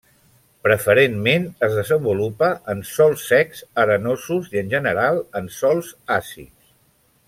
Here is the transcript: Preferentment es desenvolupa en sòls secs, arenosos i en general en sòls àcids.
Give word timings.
Preferentment 0.67 1.45
es 1.67 1.75
desenvolupa 1.81 2.49
en 2.75 2.83
sòls 2.93 3.27
secs, 3.33 3.63
arenosos 3.87 4.51
i 4.57 4.63
en 4.67 4.75
general 4.77 5.25
en 5.43 5.55
sòls 5.63 5.97
àcids. 6.21 6.57